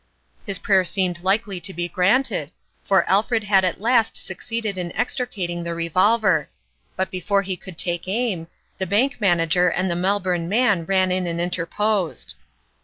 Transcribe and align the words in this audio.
"His 0.47 0.57
prayer 0.57 0.83
seemed 0.83 1.21
likely 1.23 1.61
to 1.61 1.73
be 1.75 1.87
granted, 1.87 2.49
for 2.83 3.07
Alfred 3.07 3.43
had 3.43 3.63
at 3.63 3.79
last 3.79 4.17
succeeded 4.17 4.75
in 4.75 4.91
extricating 4.93 5.61
the 5.61 5.75
revolver; 5.75 6.49
but 6.95 7.11
before 7.11 7.43
he 7.43 7.55
could 7.55 7.77
take 7.77 8.07
aim, 8.07 8.47
the 8.79 8.87
Bank 8.87 9.21
Manager 9.21 9.67
and 9.69 9.91
the 9.91 9.95
Melbourne 9.95 10.49
man 10.49 10.85
ran 10.85 11.11
in 11.11 11.27
and 11.27 11.39
interposed. 11.39 12.33